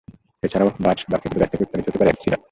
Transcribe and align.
এছাড়াও, 0.43 0.69
বার্চ 0.79 0.99
বা 1.11 1.17
খেজুর 1.17 1.39
গাছ 1.41 1.49
থেকে 1.51 1.63
উৎপাদিত 1.63 1.85
হতে 1.87 1.99
পারে 1.99 2.09
একই 2.09 2.21
সিরাপ। 2.23 2.39